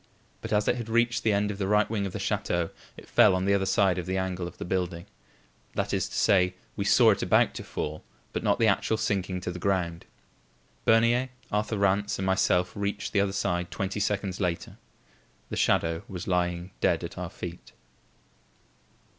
[0.41, 3.07] But as it had reached the end of the right wing of the chateau, it
[3.07, 5.05] fell on the other side of the angle of the building;
[5.75, 8.03] that is to say, we saw it about to fall,
[8.33, 10.05] but not the actual sinking to the ground.
[10.85, 14.79] Bernier, Arthur Rance and myself reached the other side twenty seconds later.
[15.49, 17.73] The shadow was lying dead at our feet.